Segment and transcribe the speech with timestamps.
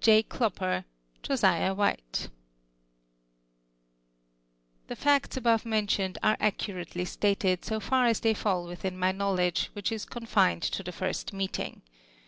[0.00, 0.26] Jno.
[0.28, 0.86] Clopper,
[1.22, 1.94] Josiaii While
[4.88, 9.66] The facts alHJve mentioned, are accurately stated, so fu" as they fill within my knowledgx*,
[9.66, 11.82] which is confined to tlie first meeting